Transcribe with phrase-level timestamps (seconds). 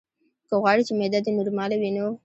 [0.47, 2.05] که غواړې چې معده دې نورماله وي نو: